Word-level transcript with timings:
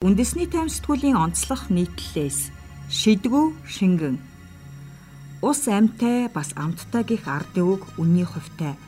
Үндэсний 0.00 0.48
тайван 0.48 0.72
сэтгүүлийн 0.72 1.12
онцлог 1.12 1.68
нийтлэлээс 1.68 2.48
шидгүү 2.88 3.44
шингэн 3.68 4.16
Ус 5.44 5.68
амьтай 5.68 6.32
бас 6.32 6.56
амттай 6.56 7.04
гих 7.04 7.28
ардын 7.28 7.68
үг 7.68 7.84
үнний 8.00 8.24
хувьтай. 8.24 8.80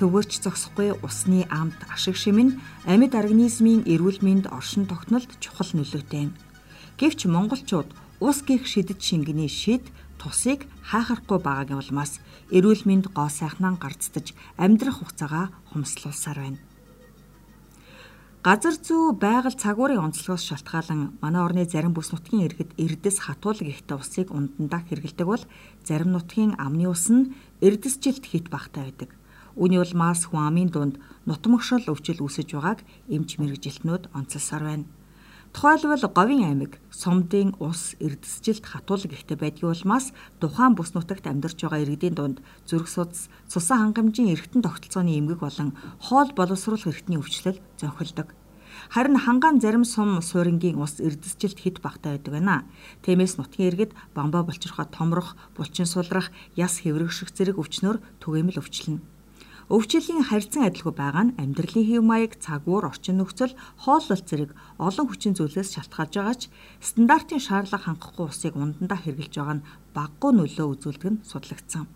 Төвөрч 0.00 0.40
зогсохгүй 0.40 0.96
усны 1.04 1.44
амт 1.52 1.76
ашиг 1.92 2.16
шимэн 2.16 2.56
амьд 2.88 3.12
организмын 3.12 3.84
эрүүл 3.84 4.24
мэнд 4.24 4.48
оршин 4.48 4.88
тогтнолд 4.88 5.28
чухал 5.44 5.68
нөлөөтэй. 5.76 6.32
Гэвч 6.96 7.28
монголчууд 7.28 7.92
ус 8.24 8.40
гих 8.48 8.64
шидэд 8.64 9.04
шингэний 9.04 9.52
шид 9.52 9.84
тусыг 10.16 10.64
хаахарахгүй 10.88 11.36
байгаагийн 11.36 11.84
улмаас 11.84 12.16
эрүүл 12.48 12.88
мэнд 12.88 13.12
гоо 13.12 13.28
сайхнаа 13.28 13.76
гарцдаж 13.76 14.32
амьдрах 14.56 15.04
хугацаагаа 15.04 15.52
хумслуулсаар 15.76 16.40
байна. 16.40 16.65
Газар 18.46 18.76
зүй 18.78 19.10
байгаль 19.10 19.58
цагуурын 19.58 20.06
онцлогоос 20.06 20.46
шалтгаалan 20.46 21.18
манай 21.18 21.42
орны 21.42 21.66
зарим 21.66 21.90
бүс 21.98 22.14
нутгийн 22.14 22.46
иргэд 22.46 22.78
эрдэс 22.78 23.18
хатуулаг 23.26 23.66
ихтэй 23.66 23.98
усыг 23.98 24.30
ундандаа 24.30 24.86
хэрэгэлдэг 24.86 25.26
бол 25.26 25.42
зарим 25.82 26.14
нутгийн 26.14 26.54
амны 26.54 26.86
ус 26.86 27.10
нь 27.10 27.34
эрдэсжилт 27.58 28.22
хит 28.22 28.46
багтай 28.46 28.86
байдаг. 28.86 29.10
Үүний 29.58 29.82
улмаас 29.82 30.30
хүн 30.30 30.46
амын 30.46 30.70
дунд 30.70 30.94
нутмагшил 31.26 31.90
өвчл 31.90 32.22
үүсэж 32.22 32.54
байгааг 32.54 32.86
эмч 33.10 33.42
мэрэгжилтнүүд 33.42 34.14
онцлсаар 34.14 34.62
байна. 34.62 34.86
Тухайлбал 35.56 36.04
Говийн 36.12 36.44
аймаг 36.44 36.76
Сомдын 36.92 37.56
ус 37.64 37.96
эрдэсжилт 37.96 38.60
хатуулаг 38.68 39.08
ихтэй 39.16 39.40
байдгийн 39.40 39.72
улмаас 39.72 40.12
тухайн 40.36 40.76
бүс 40.76 40.92
нутагт 40.92 41.24
амьдарч 41.24 41.64
байгаа 41.64 41.80
иргэдийн 41.80 42.12
дунд 42.12 42.44
зүрх 42.68 42.92
судас, 42.92 43.32
цусан 43.48 43.80
хангамжийн 43.80 44.36
эргэтэн 44.36 44.60
тогтолцооны 44.60 45.16
эмгэг 45.16 45.40
болон 45.40 45.72
хоол 45.96 46.28
боловсруулах 46.36 46.92
эрхтний 46.92 47.16
өвчлөл 47.16 47.56
зөнхөлдөг. 47.80 48.36
Харин 48.92 49.16
хангаан 49.16 49.56
зарим 49.64 49.88
сум 49.88 50.20
суурингийн 50.20 50.76
ус 50.76 51.00
эрдэсжилт 51.00 51.56
хэд 51.64 51.80
багтай 51.80 52.20
байдаг 52.20 52.32
байна. 52.36 52.68
Тиймээс 53.00 53.40
нутгийн 53.40 53.72
иргэд 53.72 53.96
бамбаа 54.12 54.44
булчирхот 54.44 54.92
томрох, 54.92 55.40
булчин 55.56 55.88
сулрах, 55.88 56.36
яс 56.52 56.84
хэврэгших 56.84 57.32
зэрэг 57.32 57.56
өвчнөр 57.56 58.04
түгээмэл 58.20 58.60
өвчлөнө. 58.60 59.15
Өвчлөлийн 59.66 60.22
харьцан 60.22 60.62
адилгүй 60.70 60.94
байгаа 60.94 61.24
нь 61.26 61.36
амьдралын 61.42 61.86
хэв 61.90 62.02
маяг, 62.06 62.38
цагуур, 62.38 62.86
орчин 62.86 63.18
нөхцөл, 63.18 63.58
хооллолт 63.82 64.22
зэрэг 64.30 64.54
олон 64.78 65.06
хүчин 65.10 65.34
зүйлээс 65.34 65.74
шалтгаалж 65.74 66.14
байгаа 66.14 66.36
ч 66.38 66.42
стандартын 66.78 67.42
шаардлага 67.42 67.82
хангахгүй 67.90 68.26
усыг 68.30 68.54
ундандаа 68.54 69.02
хэрэгжилж 69.02 69.34
байгаа 69.34 69.56
нь 69.58 69.66
баггүй 69.90 70.30
нөлөө 70.38 70.66
үзүүлдэг 70.70 71.10
нь 71.10 71.22
судлагдсан. 71.26 71.90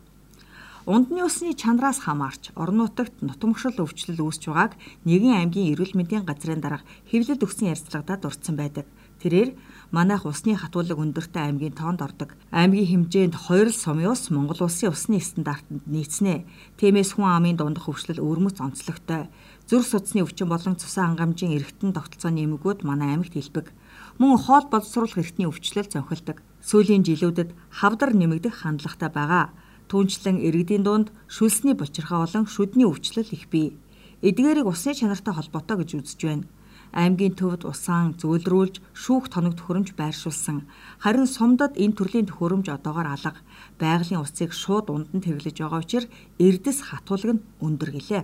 Ундны 0.91 1.23
усны 1.23 1.55
чанараас 1.55 2.03
хамаарч 2.03 2.51
орон 2.59 2.83
нутагт 2.83 3.15
нутмагшил 3.23 3.79
өвчлөл 3.79 4.19
үүсч 4.19 4.51
байгааг 4.51 4.75
нэгэн 5.07 5.39
аймгийн 5.39 5.71
эрүүл 5.71 5.95
мэндийн 5.95 6.27
газрын 6.27 6.59
дарга 6.59 6.83
хэвлэл 7.07 7.39
өгсөн 7.47 7.71
ярилцлагадад 7.71 8.27
дурдсан 8.27 8.59
байдаг. 8.59 8.87
Тэрээр 9.23 9.55
манайх 9.91 10.27
усны 10.27 10.55
хатуулаг 10.55 10.99
өндөртэй 10.99 11.43
аймгийн 11.51 11.75
тоонд 11.75 12.01
ордог. 12.03 12.35
Аймгийн 12.51 13.11
хэмжээнд 13.11 13.35
2 13.35 13.69
л 13.69 13.75
сумын 13.75 14.11
ус 14.11 14.31
Монгол 14.31 14.67
улсын 14.67 14.95
усны 14.95 15.19
стандартанд 15.19 15.85
нийцнэ. 15.91 16.47
Тиймээс 16.79 17.19
хүн 17.19 17.31
амын 17.31 17.59
дундах 17.59 17.91
өвчлөл 17.91 18.23
өвөрмөц 18.23 18.59
онцлогтой. 18.63 19.31
Зүрх 19.67 19.87
судасны 19.87 20.23
өвчин 20.23 20.49
болон 20.51 20.75
цусан 20.79 21.15
хангамжийн 21.15 21.55
эргэтэн 21.59 21.95
тогтолцооны 21.95 22.47
эмгэгүүд 22.47 22.87
манай 22.87 23.19
аймагт 23.19 23.35
хэлбэг. 23.35 23.71
Мөн 24.19 24.39
хоол 24.39 24.67
боловсруулах 24.71 25.19
эрхтний 25.19 25.51
өвчлөл 25.51 25.91
зөнхөлдөг. 25.91 26.39
Сүүлийн 26.63 27.03
жилүүдэд 27.07 27.51
хавдар 27.79 28.11
нэмэгдэх 28.15 28.63
хандлагатай 28.63 29.11
байгаа 29.11 29.51
Түүнчлэн 29.91 30.39
иргэдийн 30.39 30.87
дунд 30.87 31.11
шүлсний 31.27 31.75
бочирхаа 31.75 32.23
болон 32.23 32.47
шүдний 32.47 32.87
өвчлөл 32.87 33.27
их 33.35 33.51
бий. 33.51 33.75
Эдгээрийг 34.23 34.71
усны 34.71 34.95
чанартай 34.95 35.35
холбоотой 35.35 35.83
гэж 35.83 35.91
үзэж 35.99 36.21
байна. 36.31 36.47
Аймгийн 36.91 37.39
төвд 37.39 37.63
усаан 37.71 38.19
зөөлрүүлж 38.19 38.83
шүүх 38.95 39.31
тоног 39.31 39.55
төхөөрөмж 39.55 39.95
байршуулсан. 39.95 40.67
Харин 40.99 41.29
сумдад 41.31 41.79
энэ 41.79 41.95
төрлийн 41.95 42.27
төхөөрөмж 42.27 42.67
одоогоор 42.67 43.09
алга. 43.15 43.39
Байгалийн 43.79 44.23
усыг 44.23 44.51
шууд 44.51 44.91
ундан 44.91 45.23
тэвлэж 45.23 45.57
байгаа 45.63 45.81
учраас 45.83 46.11
эрдэс 46.43 46.79
хатуулаг 46.91 47.31
нь 47.39 47.45
өндөр 47.63 47.91
гэлээ. 47.95 48.23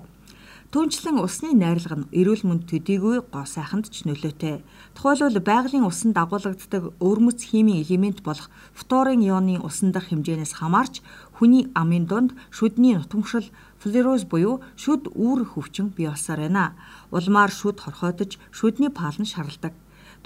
Түүнчлэн 0.67 1.23
усны 1.23 1.55
найрлага 1.55 2.03
нь 2.03 2.11
эрүүл 2.11 2.43
мэнд 2.43 2.67
төдийгүй 2.67 3.23
гоо 3.31 3.47
сайханд 3.47 3.87
ч 3.87 4.03
нөлөөтэй. 4.03 4.67
Тухайлбал 4.99 5.39
байгалийн 5.39 5.87
усанд 5.87 6.19
дагуулгддаг 6.19 6.91
өвөрмөц 6.99 7.39
химийн 7.55 7.87
элемент 7.87 8.27
болох 8.27 8.51
фторын 8.75 9.23
ионы 9.23 9.63
усан 9.63 9.95
дах 9.95 10.11
хэмжээнээс 10.11 10.59
хамаарч 10.59 11.07
хүний 11.39 11.71
амын 11.71 12.11
донд 12.11 12.35
шүдний 12.51 12.99
нутмагшил 12.99 13.47
флероз 13.79 14.27
буюу 14.27 14.59
шүд 14.75 15.07
үүрэх 15.15 15.55
хөвчин 15.55 15.95
бий 15.95 16.11
болсоор 16.11 16.43
байна. 16.43 16.75
Улмаар 17.15 17.55
шүд 17.55 17.87
хорхойтож 17.87 18.35
шүдний 18.51 18.91
палн 18.91 19.23
шарладаг. 19.23 19.71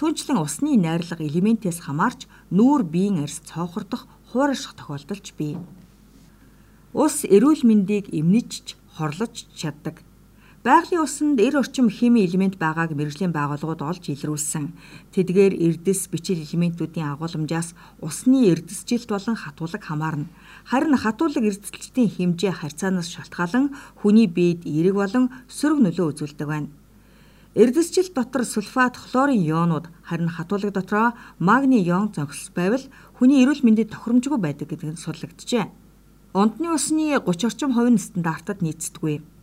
Түүнчлэн 0.01 0.41
усны 0.41 0.81
найрлага 0.81 1.21
элементээс 1.21 1.84
хамаарч 1.84 2.25
нүүр 2.49 2.89
биеийн 2.89 3.28
арьс 3.28 3.45
цоохордох 3.45 4.09
хуураших 4.33 4.72
тохиолдолч 4.72 5.37
бий. 5.37 5.61
Ус 6.97 7.28
эрүүл 7.28 7.61
мэндийг 7.69 8.09
эмнэж 8.09 8.81
хорлож 8.97 9.45
чаддаг. 9.53 10.01
Байгалийн 10.60 11.00
усанд 11.00 11.41
эр 11.41 11.56
орчим 11.56 11.88
хими 11.88 12.21
элемент 12.21 12.60
байгааг 12.60 12.93
мэрэгжлийн 12.93 13.32
байгууллагууд 13.32 13.81
олж 13.81 14.12
илрүүлсэн. 14.12 14.76
Тэдгээр 15.09 15.56
эрдэс 15.56 16.12
бичил 16.12 16.37
элементүүдийн 16.37 17.16
агуулмжаас 17.16 17.72
усны 18.04 18.44
эрдэсжилт 18.53 19.09
болон 19.09 19.41
хатуулаг 19.41 19.81
хамаарна. 19.81 20.28
Харин 20.69 21.00
хатуулаг 21.00 21.41
эрдэсжилтийн 21.48 22.12
хэмжээ 22.12 22.53
харьцаанаас 22.60 23.09
шалтгаалan 23.09 23.72
хүний 24.04 24.28
биед 24.28 24.69
эерэг 24.69 25.00
болон 25.00 25.32
сөрөг 25.48 25.81
нөлөө 25.81 26.06
үзүүлдэг 26.12 26.44
байна. 26.44 26.69
Эрдэсжилт 27.56 28.12
дотор 28.12 28.44
сульфат, 28.44 29.00
хлорын 29.00 29.41
ионууд 29.41 29.88
харин 30.04 30.28
хатуулаг 30.28 30.77
дотроо 30.77 31.16
магний 31.41 31.81
ион 31.88 32.12
зохис 32.12 32.53
байвал 32.53 32.84
хүний 33.16 33.41
эрүүл 33.41 33.65
мэндэд 33.65 33.97
тохиромжгүй 33.97 34.37
байдаг 34.37 34.69
гэдэг 34.69 34.92
нь 34.92 35.00
судлагджээ. 35.00 35.72
Ундны 36.37 36.69
усны 36.69 37.16
30 37.16 37.48
орчим 37.48 37.72
хувь 37.72 37.97
нь 37.97 37.97
стандартад 37.97 38.60
нийцдэггүй. 38.60 39.40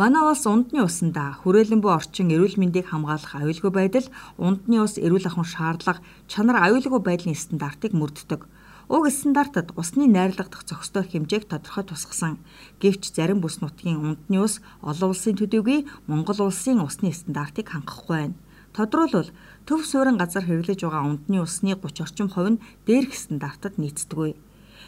Манай 0.00 0.24
улс 0.24 0.48
ундны 0.48 0.80
усандаа 0.80 1.36
хүрээлэн 1.44 1.84
буй 1.84 1.92
орчин 1.92 2.32
эрүүл 2.32 2.56
мэндийг 2.56 2.88
хамгаалах 2.88 3.36
аюулгүй 3.36 3.68
байдал, 3.68 4.08
ундны 4.40 4.80
ус 4.80 4.96
эрүүл 4.96 5.28
ахуйн 5.28 5.44
шаардлага, 5.44 6.00
чанар 6.24 6.56
аюулгүй 6.56 7.04
байдлын 7.04 7.36
стандартыг 7.36 7.92
мөрддөг. 7.92 8.48
Уг 8.88 9.04
стандартад 9.12 9.76
усны 9.76 10.08
найрлагдах 10.08 10.64
зохистой 10.64 11.04
хэмжээг 11.04 11.44
тодорхой 11.52 11.84
тусгасан. 11.84 12.40
Гэвч 12.80 13.12
зарим 13.12 13.44
бүс 13.44 13.60
нутгийн 13.60 14.00
ундны 14.00 14.40
ус 14.40 14.64
олон 14.80 15.12
улсын 15.12 15.36
төдийгүй 15.36 15.84
Монгол 16.08 16.48
улсын 16.48 16.80
усны 16.80 17.12
стандартыг 17.12 17.68
хангахгүй 17.68 18.32
байна. 18.32 18.40
Тодорхойлбол 18.72 19.28
төв 19.68 19.84
суурин 19.84 20.16
газар 20.16 20.48
хэрэглэж 20.48 20.80
байгаа 20.80 21.12
ундны 21.12 21.44
усны 21.44 21.76
30 21.76 22.08
орчим 22.08 22.32
хувь 22.32 22.56
нь 22.56 22.62
дээрх 22.88 23.12
стандартад 23.12 23.76
нийцдэггүй 23.76 24.32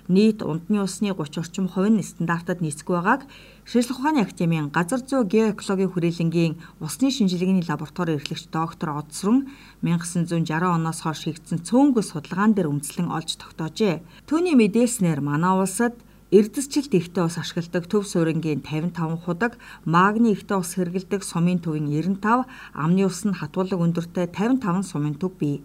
нийт 0.08 0.42
ундны 0.42 0.82
усны 0.82 1.12
30 1.12 1.38
орчим 1.42 1.66
хувь 1.68 1.90
нь 1.90 2.02
стандартад 2.02 2.60
нийцгүй 2.60 2.96
байгааг 2.96 3.22
Шийдлэх 3.62 3.98
ухааны 3.98 4.26
академийн 4.26 4.74
газар 4.74 5.00
зүй 5.06 5.22
геоэкологийн 5.22 5.92
хүрээлэнгийн 5.94 6.58
усны 6.82 7.14
шинжилгээний 7.14 7.62
лаборатори 7.62 8.18
эрхлэгч 8.18 8.50
доктор 8.50 8.98
Одсрон 8.98 9.46
1960 9.86 10.50
оноос 10.50 11.06
хойш 11.06 11.30
хийгдсэн 11.30 11.62
цөөнгөө 11.62 12.02
судалгаан 12.02 12.58
дээр 12.58 12.70
үндэслэн 12.74 13.14
олж 13.14 13.38
тогтоожээ. 13.38 14.02
Түүний 14.26 14.58
мэдээлснээр 14.58 15.22
манай 15.22 15.54
улсад 15.62 15.94
Эрдэсчил 16.32 16.88
ихтэй 16.88 17.28
ус 17.28 17.36
ашигладаг 17.36 17.84
төв 17.92 18.08
суурингийн 18.08 18.64
55 18.64 19.20
худаг, 19.20 19.60
магний 19.84 20.32
ихтэй 20.32 20.56
ус 20.56 20.72
хэрэгэлдэг 20.74 21.20
сумын 21.20 21.60
төвийн 21.60 21.92
95, 21.92 22.48
амны 22.72 23.04
ус 23.04 23.20
нь 23.28 23.36
хатуулаг 23.36 23.76
өндөртэй 23.76 24.32
55 24.32 24.80
сумын 24.90 25.12
төв 25.20 25.36
бий. 25.36 25.60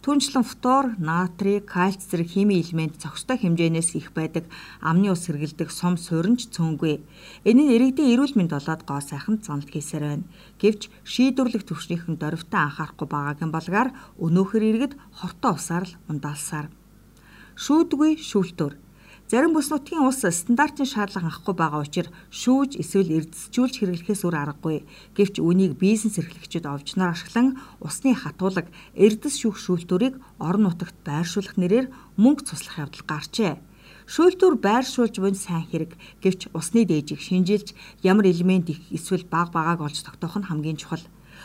Түүнчлэн 0.00 0.46
фтор, 0.48 0.96
натрий, 0.96 1.60
кальц 1.60 2.08
зэрэг 2.08 2.32
химийн 2.32 2.64
элемент 2.64 2.96
зохистой 2.96 3.36
хэмжээнээс 3.36 3.92
их 4.00 4.16
байдаг 4.16 4.48
амны 4.80 5.12
ус 5.12 5.28
хэргэлдэг 5.28 5.68
сум 5.68 6.00
сууринч 6.00 6.48
цөөнгүй. 6.48 7.04
Энэ 7.44 7.62
нь 7.62 7.72
иргэдийн 7.76 8.16
эрүүл 8.16 8.32
мэнд 8.40 8.56
болоод 8.56 8.82
гоо 8.88 9.04
сайхан 9.04 9.44
занал 9.44 9.68
хийсээр 9.68 10.04
байна. 10.08 10.26
Гэвч 10.56 10.88
шийдвэрлэх 11.04 11.68
төвшнийхэн 11.68 12.16
дөрвтөө 12.16 12.60
анхаарахгүй 12.64 13.08
байгаагийн 13.12 13.52
балгаар 13.52 13.88
өнөөхөр 14.16 14.64
иргэд 14.64 14.94
хортой 15.20 15.52
усаар 15.52 15.84
л 15.84 15.96
ундаалсаар. 16.08 16.72
Шүүдгүй 17.60 18.16
шүүлтүр 18.16 18.72
Зарим 19.32 19.54
бүс 19.56 19.72
нутгийн 19.72 20.04
ус 20.04 20.20
стандартын 20.28 20.84
шаардлага 20.84 21.32
авахгүй 21.32 21.56
байгаа 21.56 21.80
учраас 21.88 22.12
шүүж 22.36 22.76
эсвэл 22.76 23.16
эрдэсжүүлж 23.16 23.74
хэрэглэхээс 23.80 24.28
өөр 24.28 24.36
аргагүй. 24.36 24.84
Гэвч 25.16 25.40
үүнийг 25.40 25.80
бизнес 25.80 26.20
эрхлэгчид 26.20 26.68
овжноор 26.68 27.16
ашиглан 27.16 27.56
усны 27.80 28.12
хатуулаг 28.12 28.68
эрдэс 28.92 29.40
шүүх 29.40 29.56
шүүлтүүрийг 29.56 30.20
орон 30.36 30.68
нутагт 30.68 31.00
байршуулах 31.08 31.56
нэрээр 31.56 31.88
мөнгө 32.20 32.44
цуслах 32.44 32.84
явдал 32.84 33.08
гарчээ. 33.08 33.56
Шүүлтүүр 34.12 34.54
байршуулж 34.60 35.16
буй 35.16 35.32
сайн 35.32 35.64
хэрэг. 35.64 35.96
Гэвч 36.20 36.52
усны 36.52 36.84
дээжийг 36.84 37.24
шинжилж 37.24 37.72
ямар 38.04 38.28
элемент 38.28 38.68
их 38.68 38.84
эсвэл 38.92 39.24
бага 39.24 39.48
багааг 39.56 39.80
олж 39.88 40.04
тогтоох 40.04 40.44
нь 40.44 40.48
хамгийн 40.52 40.76
чухал. 40.76 41.00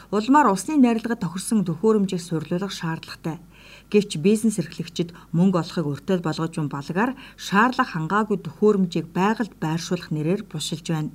Улмаар 0.07 0.48
усны 0.56 0.80
найрлагад 0.80 1.19
тохирсон 1.19 1.68
төхөөрөмжийг 1.68 2.24
суйрлуулах 2.24 2.71
шаардлагатай. 2.71 3.44
Гэвч 3.92 4.15
бизнес 4.24 4.56
эрхлэгчид 4.56 5.12
мөнгө 5.36 5.59
олохыг 5.59 5.83
өртөөл 5.83 6.24
болгож 6.24 6.56
буй 6.56 6.71
балгаар 6.71 7.12
шаарлах 7.36 7.92
хангаагүй 7.92 8.39
төхөөрөмжийг 8.39 9.12
байгальд 9.12 9.59
байршуулах 9.59 10.07
нэрээр 10.15 10.48
бушилж 10.48 10.88
байна. 10.88 11.12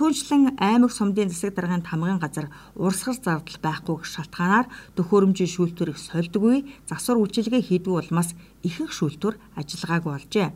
Түүнчлэн 0.00 0.56
аймаг 0.56 0.96
сумдын 0.96 1.28
засаг 1.28 1.52
даргын 1.52 1.84
тамгын 1.84 2.16
газар 2.24 2.48
урсгал 2.72 3.20
зардал 3.20 3.60
байхгүй 3.60 4.00
гэх 4.00 4.08
шалтгаанаар 4.08 4.66
төхөөрөмжийн 4.96 5.52
шүүлтүрийг 5.52 6.00
сольдгүй 6.00 6.64
засвар 6.88 7.20
үйлчилгээ 7.20 7.60
хийдгүй 7.68 8.00
улмаас 8.00 8.32
ихэнх 8.64 8.96
шүүлтүр 8.96 9.36
ажиллагаагүй 9.60 10.12
болжээ. 10.12 10.48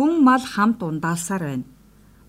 Хүн 0.00 0.24
мал 0.24 0.40
хамт 0.40 0.80
ундаалсаар 0.80 1.44
байна. 1.44 1.68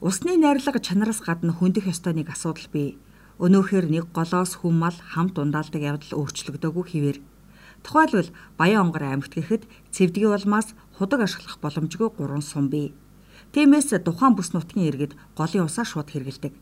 Усны 0.04 0.36
найрлага 0.36 0.84
чанараас 0.84 1.24
гадна 1.24 1.56
хөндөх 1.56 1.88
ёстой 1.88 2.12
нэг 2.20 2.28
асуудал 2.36 2.68
бий. 2.68 3.00
Өнөөхөр 3.42 3.90
нэг 3.90 4.14
голоос 4.14 4.54
хүн 4.62 4.78
мал 4.78 4.94
хамт 4.94 5.42
ундaalдаг 5.42 5.82
явдал 5.82 6.14
өөрчлөгдөөгүй 6.22 6.86
хിവэр. 6.86 7.18
Тухайлбал 7.82 8.30
Баян 8.54 8.94
онгор 8.94 9.02
аймагт 9.02 9.34
гэхэд 9.34 9.66
цэвдгийн 9.90 10.38
улмаас 10.38 10.78
худаг 11.02 11.26
ашиглах 11.26 11.58
боломжгүй 11.58 12.14
3 12.22 12.38
сум 12.46 12.70
бий. 12.70 12.94
Тиймээс 13.50 13.98
тухайн 14.06 14.38
бүс 14.38 14.54
нутгийн 14.54 14.94
иргэд 14.94 15.18
голын 15.34 15.66
усаа 15.66 15.86
шууд 15.90 16.14
хэрэгэлдэг. 16.14 16.54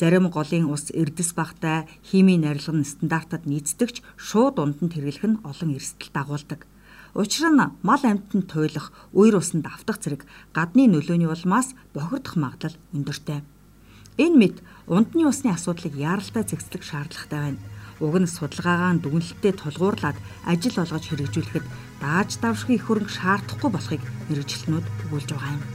Зарим 0.00 0.32
голын 0.32 0.72
ус 0.72 0.88
эрдэс 0.96 1.36
багтай 1.36 1.84
химийн 2.08 2.48
нарилга 2.48 2.72
нь 2.72 2.88
стандартад 2.88 3.44
нийцдэгч 3.44 4.00
шууд 4.16 4.56
унтанд 4.56 4.96
хэрэглэх 4.96 5.28
нь 5.28 5.40
олон 5.44 5.76
эрсдэл 5.76 6.08
дагуулдаг. 6.08 6.64
Учир 7.12 7.52
нь 7.52 7.60
мал 7.84 8.00
амьтанд 8.00 8.48
туйлах, 8.48 8.96
үер 9.12 9.36
усанд 9.36 9.68
автах 9.68 10.00
зэрэг 10.00 10.24
гадны 10.56 10.88
нөлөөний 10.88 11.28
улмаас 11.28 11.76
бохирдох 11.92 12.34
магадлал 12.40 12.80
өндөртэй. 12.96 13.44
Энэ 14.14 14.36
мэд 14.38 14.56
унтны 14.86 15.26
усны 15.26 15.50
асуудлыг 15.50 15.98
яаралтай 15.98 16.46
зэгцлэх 16.46 16.86
шаардлагатай 16.86 17.40
байна. 17.58 17.60
Уг 17.98 18.14
нь 18.22 18.30
судалгаагаан 18.30 19.02
дүгнэлттэй 19.02 19.52
тулгуурлаад 19.58 20.18
ажил 20.46 20.78
олгож 20.78 21.04
хэрэгжүүлэхэд 21.10 21.66
дааж 21.98 22.30
давшгүй 22.38 22.78
их 22.78 22.86
хөрөнгө 22.86 23.10
шаардахгүй 23.10 23.70
болохыг 23.74 24.02
мэрэгчлэнүүд 24.30 24.86
өгүүлж 25.10 25.28
байгаа 25.34 25.54
юм. 25.58 25.73